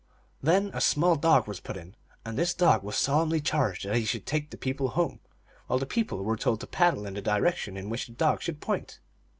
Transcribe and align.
Then 0.41 0.71
a 0.73 0.81
small 0.81 1.15
dog 1.15 1.47
was 1.47 1.59
put 1.59 1.77
in, 1.77 1.95
and 2.25 2.35
this 2.35 2.55
dog 2.55 2.81
was 2.81 2.95
solemnly 2.95 3.39
charged 3.39 3.85
that 3.85 3.97
he 3.97 4.03
should 4.05 4.25
take 4.25 4.49
the 4.49 4.57
people 4.57 4.87
home, 4.87 5.19
while 5.67 5.77
the 5.77 5.85
people 5.85 6.23
were 6.23 6.35
told 6.37 6.59
to 6.61 6.65
paddle 6.65 7.05
in 7.05 7.13
the 7.13 7.21
direction 7.21 7.77
in 7.77 7.87
which 7.87 8.07
the 8.07 8.13
dog 8.13 8.41
should 8.41 8.61
point. 8.61 8.99